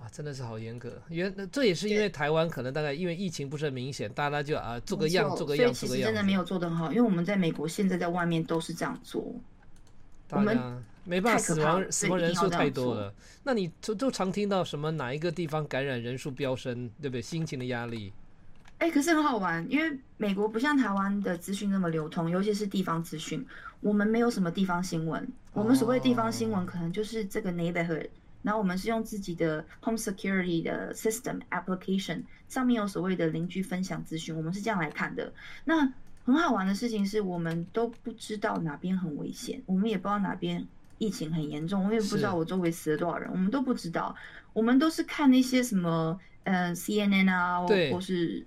[0.00, 9.34] 哇，真的是好严格，原这也是因为台湾可能大概因为疫情不是很明显，大家就啊做个样做个样做个样，其实真的没有做得很好，因为我们在美国现在在外面都是这样做，
[10.30, 13.14] 我们没办法，死亡死亡人数太多了。
[13.42, 17.22] 那你就就常听到什么哪一个地方感染人数飙升，对不对？
[17.22, 18.12] 心情的压力。
[18.78, 23.44] 哎，可是很好玩，因为美国不像台湾的资讯那么流通，尤其是地方资讯，
[23.80, 25.26] 我们没有什么地方新闻。
[25.54, 28.08] 我们所谓地方新闻，可能就是这个 neighborhood。
[28.42, 35.32] 然后我们是用自己的 home security 的 system application，上面有所谓的邻居分享资讯，我们是这样来看的。
[35.64, 35.92] 那
[36.24, 40.64] 很好玩的事情是我们都不知道哪边很危险，我们也不知道哪边
[40.98, 44.14] 疫情很严重，我也不知道我周围死了多少人，我们都不知道。
[44.52, 48.44] 我们都是看那些什么，呃，CNN 啊，或是。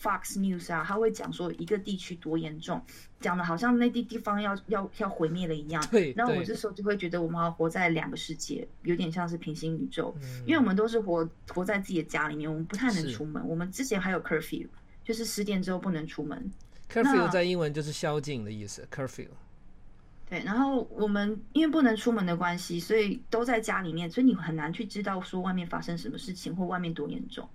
[0.00, 2.80] Fox News 啊，他会讲说一个地区多严重，
[3.20, 5.84] 讲的好像那地地方要要要毁灭了一样。
[5.90, 6.12] 对。
[6.16, 10.14] 然后我这时候就会觉得我们要活在两个世界，有点像是平行宇宙，
[10.46, 13.46] 因为我们都是活活在自己的家里面，我们不太能出门。
[13.48, 14.66] 我们之前还有 curfew，
[15.04, 16.50] 就是十点之后不能出门。
[16.92, 18.86] curfew 在英文就是宵禁的意思。
[18.94, 19.28] curfew。
[20.28, 27.48] 对，然后我们因为不能出门的关系，所以都在家里面，所以你很难去知道说外面发生什么事情或外面多严重。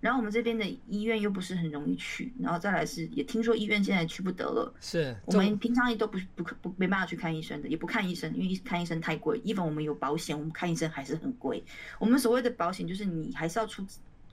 [0.00, 4.72] 然后我们这边的医院又不是很容易去，然后再来是也听说医院现在去不得了。
[4.80, 9.40] 是我们平常也都不不不没办法去看医生的，也不看医生，因为看医生太贵。
[9.40, 11.64] even 我们有保险，我们看医生还是很贵。
[11.98, 13.84] 我们所谓的保险就是你还是要出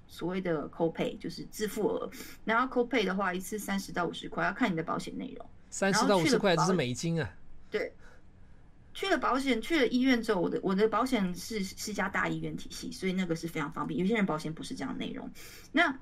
[0.07, 2.09] 所谓的 copay，就是自付额。
[2.45, 5.45] 然后 copay 的话，一次三十到五十块，要看你的保险内容。
[5.69, 7.33] 三十到五十块，这是美金啊。
[7.71, 7.91] 对。
[8.93, 13.99] 去了保险，去了医院之后，我的我的保险是是一家大医院体系，所以那个是非常方便。
[13.99, 15.29] 有些人保险不是这样内容。
[15.71, 15.97] 那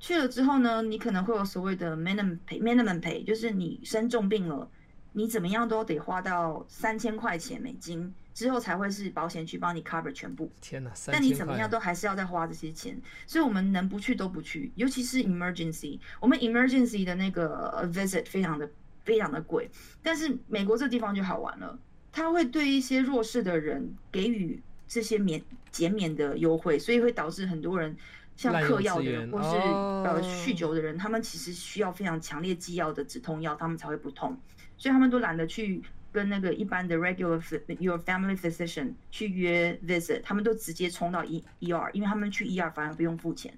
[0.00, 4.68] 去了之后呢，你可能会有所谓的 minimum pay minimum pay，就是你生重病了，
[5.12, 10.50] 你怎么样都得花到三千块钱美金之后才会是保险去帮你 cover 全部。
[10.60, 18.68] 天哪，但你怎么样都还是要再花这些钱，所以我们能不去都不去，尤其是 emergency，我们 emergency 的那个 visit 非常的
[19.04, 19.70] 非常的贵，
[20.02, 21.78] 但是美国这地方就好玩了。
[22.12, 27.96] 他会对一些弱势的人给予这些免减免的优惠，所以会导致很多人
[28.36, 34.38] 像嗑药的人或是呃酗酒的人，他们其实需要非常强烈剂药的止痛药，他们才会不痛，
[34.76, 37.40] 所以他们都懒得去跟那个一般的 regular
[37.78, 43.54] your family physician 去约 visit，他们都直接冲到 E E R，因为他们去 E R 反而不用付钱，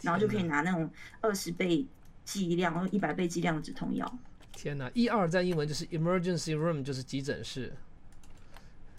[0.00, 1.84] 然后就可以拿那种二十倍
[2.24, 4.18] 剂量或一百倍剂量的止痛药。
[4.52, 7.70] 天哪，E R 在英文就是 emergency room，就是急诊室。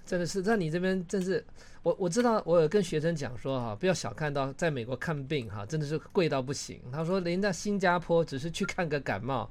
[0.06, 1.44] 真的是在你这边，真是
[1.84, 6.80] 我我知道，我有跟学生讲说哈，不要小看到在美国看病哈，真的是贵到不行。
[6.92, 9.50] 他说，连在新加坡只是去看个感冒，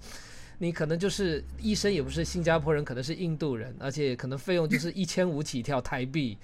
[0.59, 6.37] 你可能就是医生也不是新加坡人，可能是印度人，而且可能费用就是 一千五起跳台币。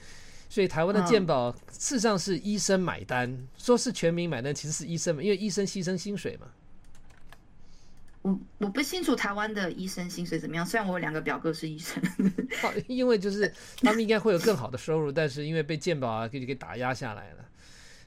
[0.48, 6.46] 所以台湾的健保事实上是医生买单，说是全民买单，其实是医生，因为医生牺牲薪水嘛。
[8.26, 12.02] 我我不清楚台湾的医生薪水怎么样，虽然我有两个表哥是医生。
[12.88, 17.44] 因为就是他们应该会有更好的收入，但是因为被健保啊给给打压下来了。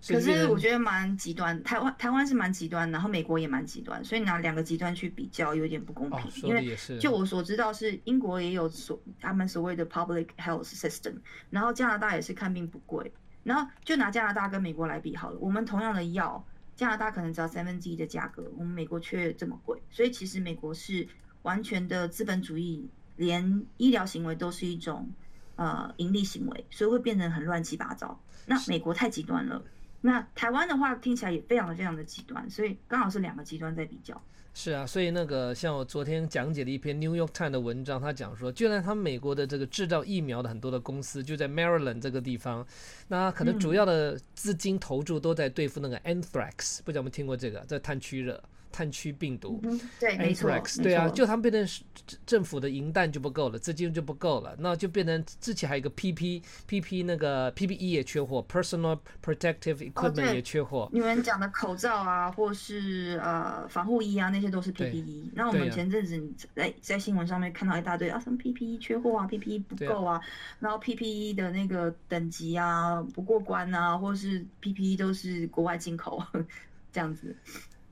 [0.06, 6.50] 可是我觉得蛮极端，台湾台湾是蛮极端，然后美国也蛮极端，所以拿两个极端去比较有点不公平。
[6.50, 11.16] 因为就我所知道是英国也有所他们所谓的 public health system，
[11.50, 13.12] 然后加拿大也是看病不贵，
[13.44, 16.46] 然后就拿加拿大跟美国来比好了，我们同样的药，
[16.80, 21.06] 加拿大可能只要三分之一的价格，我们美国却这么贵，所以其实美国是
[21.42, 22.88] 完全的资本主义，
[23.18, 25.12] 连医疗行为都是一种
[25.58, 28.18] 呃盈利行为，所以会变得很乱七八糟。
[28.46, 29.62] 那美国太极端了。
[30.00, 34.24] 那台湾的话听起来也非常的非常的极端，所以刚好是两个极端在比较。
[34.62, 42.68] 是啊，所以那个像我昨天讲解的一篇 New York Times 的文章，他讲说，就然他们美国的这个制造疫苗的很多的公司就在 Maryland 这个地方，
[43.08, 48.44] 那可能主要的资金投注都在对付那个 Anthrax，不知道有没有听过这个，在炭疽热。
[48.72, 49.62] 炭疽病毒，
[50.00, 50.50] 对，没错，
[50.82, 51.86] 对啊，就他们变成
[52.26, 60.90] 政府的银弹就不够了，资金就不够了，那就变成之前还有一个 PP，PP 那个 PPE 也缺货，Personal Protective Equipment 也缺货。
[60.92, 65.32] 你们讲的口罩啊，或是呃防护衣啊，那些都是 PPE。
[65.34, 66.22] 那我们前阵子
[66.56, 70.22] 在在新闻上面看到一大堆啊，什么 PPE 缺货啊，PPE 不够啊，
[70.60, 76.24] 然后 PPE 的那个等级啊不过关啊，或是 PPE 都是国外进口
[76.94, 77.36] 这样子。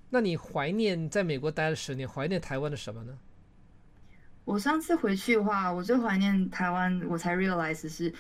[0.10, 3.18] 那你怀念在美国待了十年，怀念台湾的什么呢？
[4.46, 8.14] 我上次回去的话，我最怀念台湾，我才 realize 是，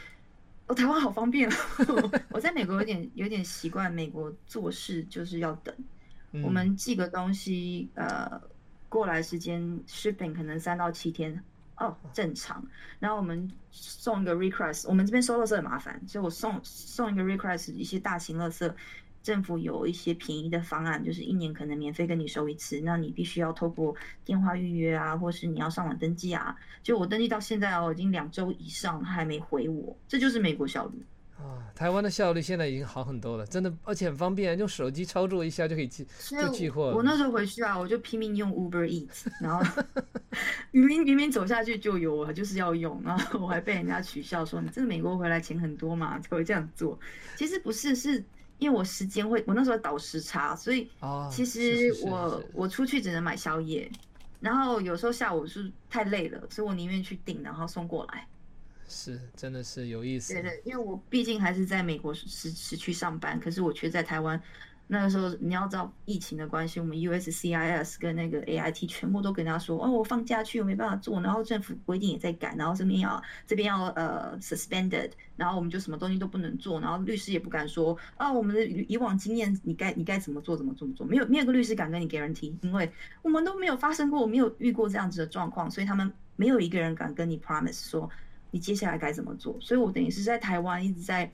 [0.67, 1.49] 哦，台湾好方便。
[2.29, 5.73] 我在美国有点有点习惯，美国做事就是要等，
[6.43, 8.41] 我们寄个东西，呃，
[8.89, 11.41] 过来时间 shipping 可能三到七天，
[11.77, 12.61] 哦，正常。
[12.99, 18.69] 然后我们送一个 request，我们这边收垃圾很麻烦，所以我送送一个 request，一些大型垃圾。
[19.27, 26.55] 政府有一些便宜的方案，就是一年可能免费跟你收一次，那你必须要透过电话预约啊，或是你要上网登记啊。
[26.81, 31.03] 就我登记到现在哦，已经两周以上，他还没回我，这就是美国效率
[31.37, 31.67] 啊！
[31.75, 36.93] 台湾的效率现在已经好很多了，真的，而且很方便，用手机操作一下就可以寄就寄货。
[36.95, 39.83] 我那时候回去啊，我就拼命用 Uber Eats，然后
[40.71, 46.97] 明明明明走下去就有，我就是要用，然后我还被人家取笑说你这个美国回来钱很多嘛，才会这样做。
[47.35, 48.23] 其实不是，是。
[48.59, 50.89] 因为我时间会，我那时候倒时差，所以
[51.31, 53.89] 其实我我出去只能买宵夜，
[54.39, 58.27] 然后有时候下午是太累了，所以我宁愿去订，然后送过来。
[58.87, 60.33] 是，真的是有意思。
[60.33, 64.41] 对对，因为我毕竟还是在美国时时区上班，可是我却在台湾。
[64.89, 82.89] 那个时候你要知道疫情的关系，我们 USCIS 跟那个 AIT 全部都跟他说，哦，我放假去，我没办法做，然后政府规定也在改，然后这边要这边要呃 suspended，然后我们就什么东西都不能做，然后律师也不敢说，啊，我们的以往经验，你该你该怎么做怎么怎么做，没有没有个律师敢跟你 guarantee，因为
[83.21, 88.09] 我们都没有发生过，我没有遇过这样子的状况，所以他们没有一个人敢跟你 promise 说
[88.51, 91.29] 你接下来该怎么做，所以我等于是在台湾一直在。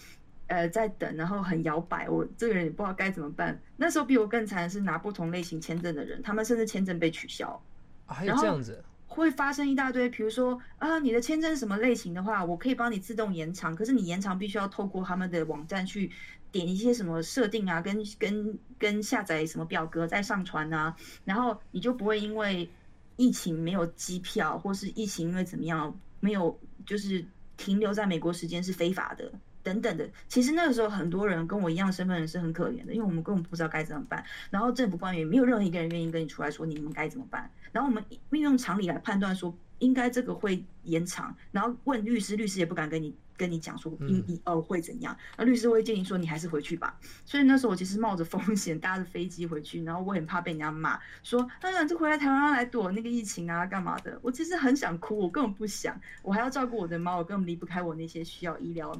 [0.48, 3.60] 呃，在等，然后很摇摆，我这个人也不知道该怎么办。
[3.78, 7.62] 那时候比我更惨的是拿不同类型签证的人，他们甚至签证被取消，
[8.06, 10.10] 还有这样子，会发生一大堆。
[10.10, 16.12] 比如说啊，你的签证什么类型的话，我可以帮你自动延长，可是你延长必须要透过他们的网站去
[16.52, 22.70] 点一些什么设定啊，跟跟跟下载什么表格再上传啊，然后你就不会因为
[23.16, 27.26] 疫情没有机票，或是疫情因为怎么样没有，就是
[27.56, 29.32] 停留在美国时间是非法的。
[29.64, 34.24] 等等的，其实那个时候很多人跟我一样身份人是很可怜的，因为我们根本不知道该怎么办。
[34.50, 37.50] 然后政府官员没有任何一个人愿意跟你出来说你们该怎么办。
[37.72, 45.18] 然后我们运用常理来判断说应该这个会延长，然后问律师，律师也不敢跟你跟你讲说应一哦会怎样。
[45.38, 47.00] 那律师会建议说你还是回去吧。
[47.26, 54.20] 所以那时候我其实冒着风险搭着飞机回去，然后我很怕被人家骂说哎呀这回来台湾来躲那个疫情啊干嘛的。
[54.22, 58.94] 我其实很想哭，我根本不想，我还要照顾我的猫，我根本离不开我那些需要医疗。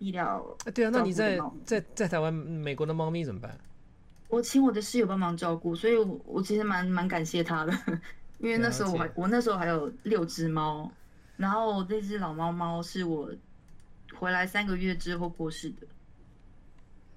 [0.00, 3.56] 医疗啊，对啊，那你在在在台湾美国的猫咪怎么办？
[4.28, 7.72] 我请我的室友帮忙照顾，所以我我其实蛮蛮感谢他的，
[8.38, 10.90] 因为那时候我还我那时候还有六只猫，
[11.36, 13.30] 然后那只老猫猫是我
[14.14, 15.86] 回来三个月之后过世的。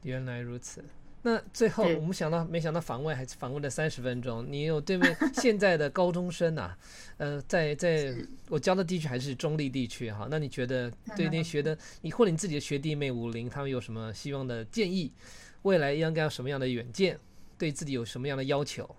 [0.03, 0.83] 原来如此。
[1.25, 4.45] 那最后我们想到，没想到访问还是访问了三十分钟。
[4.45, 6.77] 你有对面现在的高中生啊，
[7.15, 8.13] 呃，在在
[8.49, 10.27] 我教的地区还是中立地区哈。
[10.29, 15.13] 那你觉得对那学的你或者你自己的学弟妹武林，他们有什么希望的建议？
[15.61, 17.17] 未来应该有什么样的远见？
[17.57, 18.93] 对自己有什么样的要求？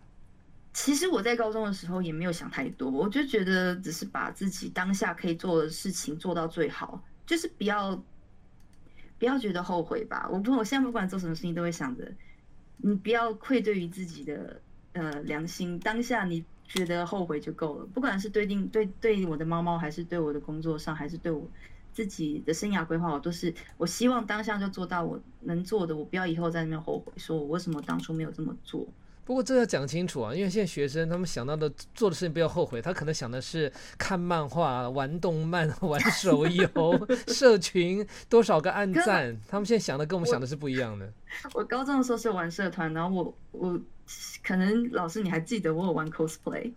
[0.72, 8.02] 其实我在高中的时候也没有想太多，我就觉得只是把自己当下可以做的事情做到最好，就是不要。
[9.24, 12.12] 不要觉得后悔吧，我不，我现在不管做什么事情都会想着，
[12.76, 14.60] 你不要愧对于自己的
[14.92, 15.78] 呃良心。
[15.78, 17.86] 当下你觉得后悔就够了。
[17.86, 21.48] 不管是对定对对我的猫猫，还是对我的工作上，还是对我
[21.90, 28.86] 自己的生涯规划，我都是我希望当下就做到我能做的，我不要以后在那边后悔，说我为什么当初没有这么做。
[29.24, 41.10] 不过这要讲清楚啊，因为现在学生他们想到的做的事情不要后悔，他可能想的是看漫画、玩动漫、 玩手游、社群多少个暗赞，他们现在想的跟我们想的是不一样的。
[41.54, 43.80] 我高中的时候是玩社团，然后我我
[44.42, 46.70] 可能老师你还记得我有玩 cosplay，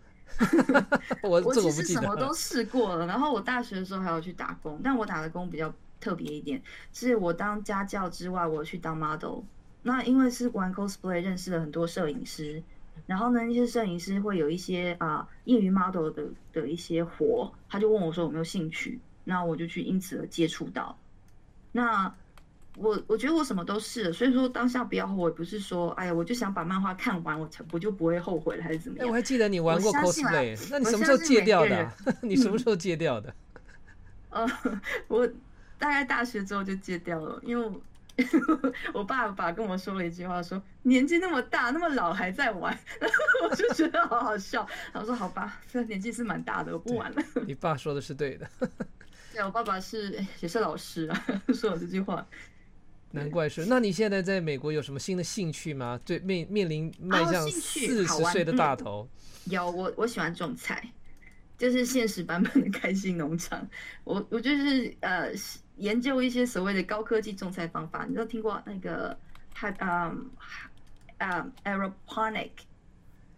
[1.23, 1.83] 我我其实。
[1.83, 3.05] 什么都试过了。
[3.05, 6.61] 然后我大学的时候还有去打工，但我打的工比较特别一点，
[6.93, 9.41] 是我当家教之外，我去当 model。
[9.87, 12.61] 那因为是玩 cosplay 认识了很多摄影师，
[13.05, 20.97] 然后呢，那些摄影师会有一些啊业余 model 的的一些活，他就问我说有没有兴趣，那我就去因此而接触到。
[21.71, 22.13] 那
[22.75, 29.13] 我我觉得我什么都试了，所以说当下不要后悔，不是说哎呀我就想把漫画看完，我才我就不会后悔了，还是怎么样，我？
[29.13, 31.95] 还记得你玩过 cosplay，那 你什么时候戒掉的啊？
[32.21, 33.33] 你什么时候戒掉的？
[34.31, 34.45] 呃，
[35.07, 35.25] 我
[35.77, 37.71] 大概大学之后就戒掉了，因为
[38.17, 44.67] 我 我爸爸跟我说了一句话说年纪那么大那么老还在玩， 然后我就觉得好好笑。
[44.91, 47.21] 然后说好吧，这年纪是蛮大的，我不玩了。
[47.45, 48.49] 你爸说的是对的，
[49.33, 52.27] 对，我爸爸是也是老师啊，说了这句话。
[53.11, 53.65] 难怪是。
[53.67, 55.99] 那你现在在美国有什么新的兴趣吗？
[56.03, 59.09] 对，面面临迈向四十岁的大嗯头，
[59.45, 60.91] 有我我喜欢种菜，
[61.57, 63.65] 就是现实版本的开心农场。
[64.03, 65.31] 我我就是呃
[65.77, 68.05] 研究一些所谓的高科技种菜方法。
[68.07, 69.17] 你都听过那个
[69.53, 70.29] 它嗯
[71.17, 72.49] 嗯 aeroponic，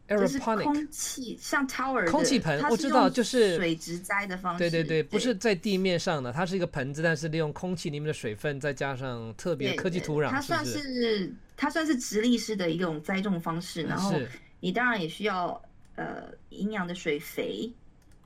[0.07, 0.63] 就是 aeroponic。
[0.63, 4.59] 空气像 tower 空气盆我知道就是水植栽的方式。
[4.59, 14.27] 对对对，不是在地面上的，它是一个盆子，但是利用空气里面的水分，再加上特别科技土壤，它算是它算是直立式的一种栽种方式，然后是
[14.59, 15.61] 你当然也需要
[15.95, 17.71] 呃营养的水肥，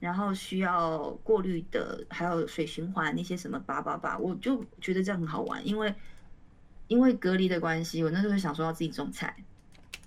[0.03, 5.95] 然后需要过滤的，还有水循环那些什么叭叭叭，我就觉得这样很好玩，因为
[6.89, 9.33] 因为隔离的关系，我那时候想说要自己种菜，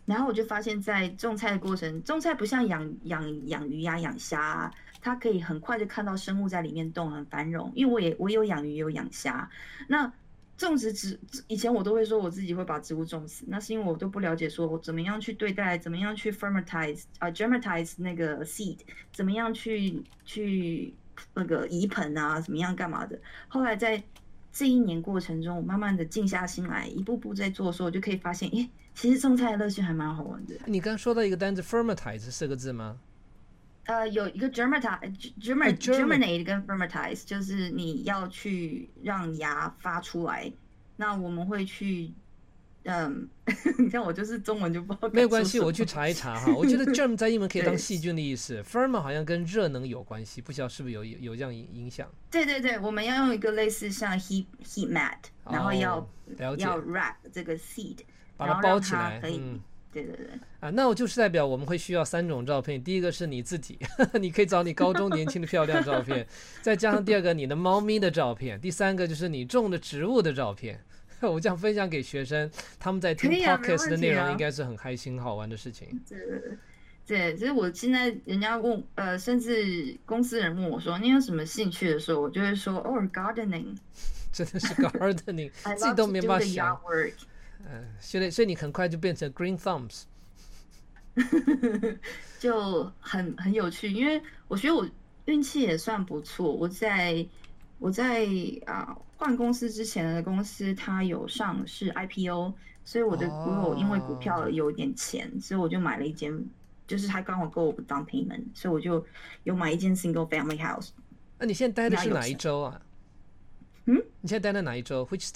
[0.05, 7.73] 然后我就发现，在种菜的过程，种菜不像养养养鱼呀、养虾啊，它可以很快就看到生物在里面动，很繁荣。
[7.75, 9.51] 因为我也我有养鱼，有养虾，
[9.89, 10.13] 那。
[10.57, 18.79] 种植植以前我都会说我自己会把植物种死，那是因为我都不了解说我怎么样去对待，怎么样去 fermentize 啊、germatize 那个 seed，
[19.13, 20.95] 怎么样去去
[21.35, 23.19] 那个移盆啊，怎么样干嘛的。
[23.49, 24.03] 后来在
[24.51, 30.55] 这一年过程中，我慢慢的静下心来，一步步在做的时候，我就可以发现，诶，其实种菜的乐趣还蛮好玩的。
[30.65, 32.99] 你刚说到一个单词 fermentize 四个字吗？
[33.87, 35.01] 呃，有一个 germatize、
[35.41, 40.53] germ 哦 germ- germinate 跟 fermentize，就是你要去让芽发出来。
[40.97, 42.11] 那我们会去，
[42.85, 43.29] 嗯，
[43.79, 46.53] 你看我就是中文就不知道没有关系，我去查一查哈。
[46.55, 52.09] 我觉得 germ 在英文可以当细菌的意思，ferment 好像跟热能有关系，不晓得是不是有有这样影影响？
[52.31, 55.19] 对对对，我们要用一个类似像 heat heat mat，
[55.51, 57.99] 然后要、哦，要 wrap 这个 seed，
[58.37, 59.61] 把它包起来，可以，嗯。
[60.03, 63.79] 对对对，啊，那我就是代表我们会需要三种照片，第一个是你自己，
[64.21, 66.27] 你可以找你高中年轻的漂亮照片，
[66.63, 70.81] 再加上第二个你的猫咪的照片，第三个就是你种的植物的照片。
[71.23, 75.89] 我这样分享给学生，他们在听 podcast 的内容，应该是很开心好玩的事情。
[76.09, 76.59] 对对对。
[77.07, 83.77] 对，就是我现在人家问，呃，甚至公司人问我说你有什么兴趣的时候，我就会说哦，gardening，I
[84.33, 86.77] 真的是 gardening，自己都没办法想
[88.01, 90.05] 所以所以你很快就变成 green thumbs。
[92.39, 94.87] 就很很有趣，因为我觉得我
[95.25, 96.53] 运气也算不错。
[96.53, 97.27] 我在
[97.79, 98.27] 我在
[98.67, 102.53] 啊换公司之前的公司，它有上市 IPO，
[102.85, 106.39] 所以我的我有因为股票有点钱，所以我就买了一间，
[106.87, 109.05] 就是它刚好够我 down payment，所以我就
[109.45, 110.91] 有买一间 single family house。
[111.39, 112.83] 那你现在待的是哪一哪有钱州啊？
[113.87, 115.31] 嗯，你现在待在哪一州？Which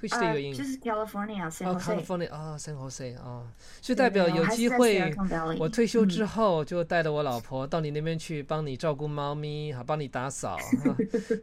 [0.00, 3.42] state？Which state 有呃，英就是 California 哦 Jose，，California 啊，San Jose 啊，
[3.80, 5.14] 就对代表有机会
[5.58, 10.56] 我退休嗯之后就带着我老婆到你那边去帮你照顾猫咪，好帮你打扫，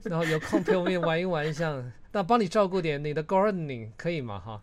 [0.03, 4.39] 然后有空陪我们也玩一玩，像那帮你照顾点你的 gardening 可以吗？
[4.39, 4.61] 哈，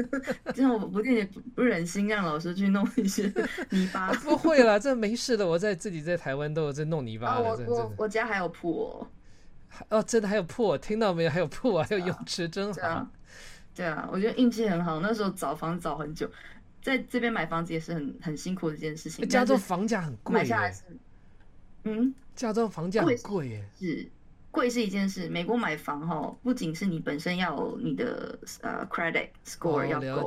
[0.54, 3.32] 这样我不定不不忍心让老师去弄一些
[3.70, 4.12] 泥巴。
[4.24, 7.38] 不会啦，这没事的，我在自己在台湾都有在弄泥巴
[7.98, 9.06] 我家还有铺哦。
[9.88, 11.30] 哦，真的还有铺，听到没有？
[11.30, 13.06] 还有铺啊，还有泳池，真好
[13.74, 15.00] 对啊。，我觉得运气很好。
[15.00, 16.30] 那时候找房找很久，
[16.82, 19.28] 在这边买房子也是很很辛苦的一件事情。
[19.28, 20.82] 加州房价很贵耶，买下来是，
[21.84, 23.64] 嗯，加州房价很贵贵耶。
[23.78, 24.08] 是，
[24.50, 30.26] 贵是一件事，美国买房哈，不仅是你本身要有你的呃 credit score 要够，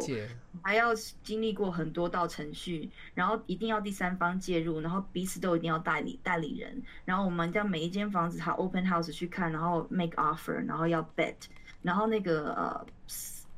[0.62, 0.94] 还要
[1.24, 11.36] 经历过很多道程序，然后一定要第三方介入，然后彼此都一定要代理代理人，然后我们将每一间房子他 open house 去看，然后 make offer，然后要 bet，
[11.82, 12.86] 然后那个呃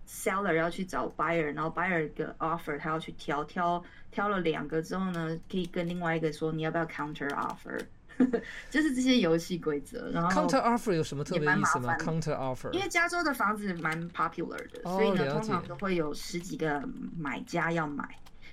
[0.10, 7.80] seller 要去找 buyer，然后 buyer 的 offer 他要去挑挑挑了两个之后呢，可以跟另外一个说你要不要 counter offer。
[8.70, 16.84] 就是这些游戏规则，然后 counter offer 有什么特别意思吗？counter offer，因为加州的房子蛮 popular 的，所以呢，通常都会有十几个
[17.18, 18.04] 买家要买，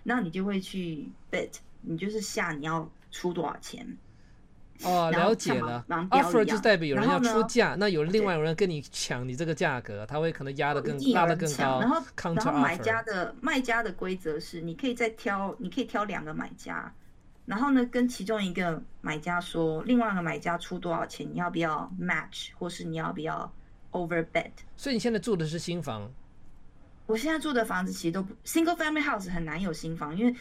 [0.04, 1.50] 那你就会去 bid，
[1.80, 3.96] 你就是下你要出多少钱。
[4.84, 5.84] 哦，了解了。
[5.88, 11.80] offer 就代表有人要出价，那有另外有人跟你抢你这个价格，他会可能压得更拉得更高。
[11.80, 12.02] 然后，
[12.34, 16.92] 然后买家的卖家的规则是，你可以再挑，你可以挑两个买家。
[17.44, 23.52] 然后呢，跟其中一个买家说，另外一个买家出多少钱，你要不要 match，或是你要不要
[23.92, 24.50] over bet？
[24.74, 26.10] 所以你现在住的是新房？
[27.06, 30.34] 我现在住的房子其实都不 single family house 很难有新房，因为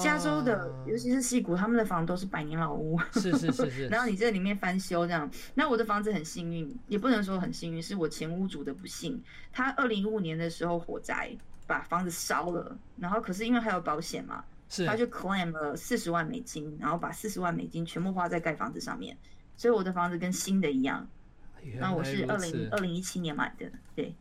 [0.00, 2.98] 加州的，尤其是西谷，他们的房都是百年老屋。
[3.12, 3.86] 是是是是。
[3.90, 9.22] 然后你这里面翻修这样，那我的房子很幸运，也不能说很幸运，是我前屋主的不幸。
[9.52, 14.44] 他二零一五年的时候火灾把房子烧了，然后可是因为还有保险嘛。
[14.86, 19.14] 他就 claim 了四十万美金，然后把四十万美金全部花在盖房子上面，
[19.54, 21.06] 所以我的房子跟新的一样。
[21.78, 24.14] 那我是二零二零一七年买的，对。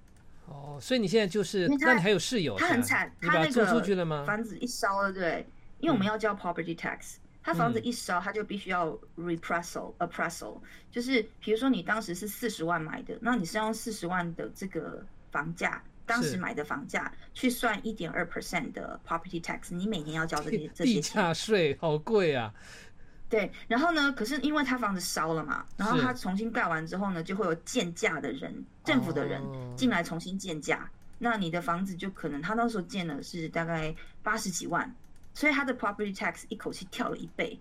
[0.47, 2.57] 哦，所以你现在就是，那你还有室友？
[2.57, 5.45] 他很惨，他那个房子一烧了，对，
[5.79, 10.59] 因为我们要交 property tax，他房子一烧，他就必须要 repressal，appraisal，
[10.91, 15.81] 就是比如说你当时是四十万买的，那你是用四十万的这个房价。
[16.03, 22.53] 当时买的房价去算一点二 percent 的 property tax，你每年要交这些这些地价税，好贵啊！
[23.31, 24.11] 对，然后呢？
[24.11, 29.41] 可是因为他房子烧了嘛，然后他重新盖完之后呢，就会有建价的人，政府的人
[29.75, 34.93] 进来重新建价，那你的房子就可能他那时候建的是大概八十几万，
[35.33, 37.57] 所以他的 property tax 一口气跳了一倍。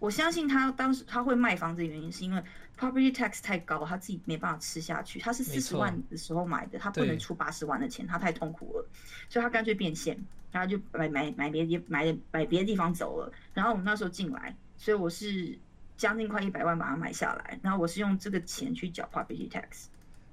[0.00, 2.42] 我相信他当时他会卖房子的原因是因为。
[2.76, 5.20] Property tax 太高，他自己没办法吃下去。
[5.20, 8.88] 他是四十万的时候买的，他不能出八十万的钱，他太痛苦了，
[9.28, 10.18] 所以他干脆变现，
[10.50, 13.32] 然后就买买买别地买买别的地方走了。
[13.52, 15.58] 然后我们那时候进来，所以我是
[15.96, 19.86] 将近快一百万把它买下来，然后我是用这个钱去缴 property tax。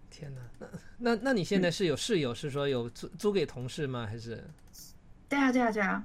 [0.09, 0.67] 天哪，
[0.97, 4.05] 那那那你现在是有室友，是说有租租给同事吗？
[4.05, 4.43] 还是？
[5.29, 6.03] 对啊，对啊，对啊。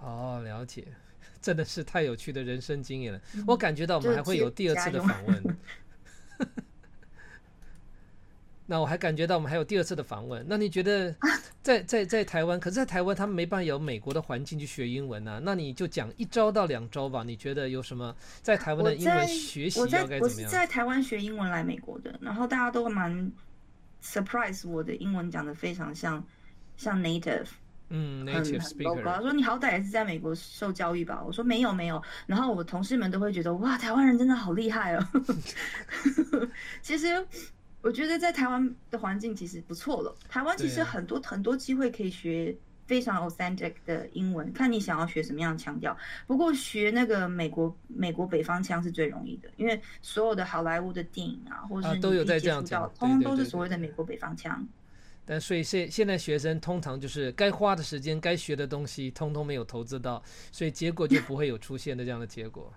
[0.00, 0.86] 哦，了解。
[1.40, 5.56] 真的是太有趣的人生经验了，我感觉到我们还会有第二次的访问。
[8.66, 10.44] 那我还感觉到我们还有第二次的访问。
[10.48, 11.14] 那你觉得
[11.62, 15.40] 在在在台湾，可是在台湾他们没办法有美国的环境去学英文呢？
[15.42, 17.22] 那你就讲一招到两招吧。
[17.22, 20.20] 你觉得有什么在台湾的英文学习要该怎么样？
[20.22, 23.30] 我是在台湾学英文来美国的，然后大家都蛮
[24.02, 26.24] surprise 我的英文讲的非常像
[26.76, 27.46] 像 native。
[27.90, 29.20] 嗯，很很 local。
[29.20, 31.22] 说你好歹也是在美国受教育吧？
[31.24, 32.02] 我说没有没有。
[32.26, 35.06] 然后我同事们都会觉得哇，台湾人真的好厉害哦。
[36.80, 37.24] 其实
[37.84, 40.16] 我觉得在台湾的环境其实不错了。
[40.26, 42.56] 台湾其实很多很多机会可以学
[42.86, 45.94] 非常 authentic 的英文，看你想要学什么样的腔调。
[46.26, 54.66] 不过学那个美国美国北方腔是最容易的，因为所有的好莱坞的电影啊，或者是都有在这样讲，通通都是所谓的美国北方腔。
[55.26, 62.72] 但所以现现在学生通常就是该花的时间、该学的东西，通通没有投资到，所以结果就不会有出现的这样的结果。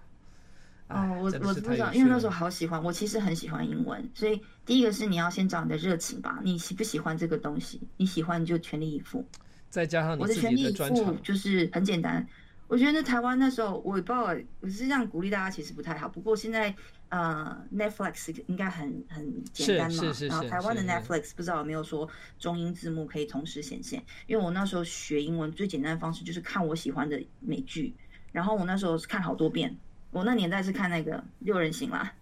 [0.90, 7.82] 哦，我我不知道，因为那时候好喜欢，我其实很喜欢英文，所以第一个是你要先找你的热情吧，你喜不喜欢这个东西？
[7.98, 9.26] 你喜欢就全力以赴。
[9.70, 12.26] 再加上我的全力以赴就是很简单。
[12.68, 16.08] 我觉得台湾那时候我也不知道，我是这样鼓励大家，其实不太好。
[16.10, 16.76] 不过现在。
[17.10, 20.04] 呃，Netflix 应该很很简单嘛。
[20.28, 22.06] 然后台湾的 Netflix 不知道有没有说
[22.38, 24.04] 中英字幕可以同时显现？
[24.26, 27.96] 因为我那时候学英文最简单的方式就是看我喜欢的美剧，
[28.34, 29.74] 然后我那时候是看好多遍。
[30.12, 32.14] 我那年代是看那个六人行啦，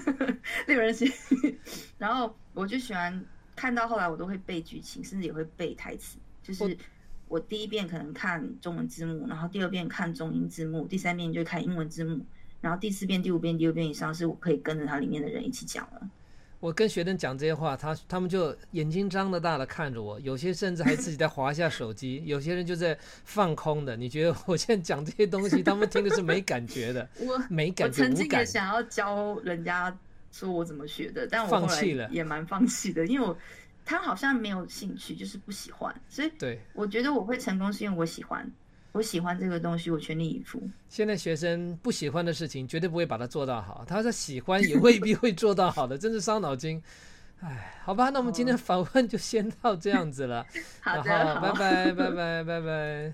[0.66, 1.10] 六人行。
[1.98, 3.24] 然后我就喜欢
[3.54, 6.18] 看到后来我都会背剧情，甚至也会背台词。
[6.42, 6.76] 就是
[7.28, 12.24] 我第一遍可能看中文字幕，然后第二遍看中英字幕，第三遍就看英文字幕。
[12.60, 16.08] 然后第四遍、第五遍、第六遍以上是我可以跟着它里面的人一起讲了。
[16.58, 23.96] 我跟学生讲这些话，他他们就眼睛张得大的看着我，有些甚至还自己在划下手机，有些人就在放空的。
[23.96, 27.08] 你觉得我现在讲这些东西，他们听的是没感觉的？
[27.18, 29.96] 我没感觉，我曾经也想要教人家
[30.32, 33.36] 说我怎么学的，但我放弃了，也蛮放弃的，因为我
[33.84, 35.94] 他好像没有兴趣，就是不喜欢。
[36.08, 38.50] 所以对，我觉得我会成功是因为我喜欢。
[38.96, 40.60] 我喜欢这个东西，我全力以赴。
[40.88, 43.84] 现在学生不喜欢的事情，绝对不会把它做到好。
[43.86, 46.82] 他说喜欢也未必会做到好的，真是伤脑筋。
[47.40, 50.46] 哎，好吧，那我们今天访问就先到这样子了。
[50.80, 53.12] 好的，拜拜，拜拜，拜拜。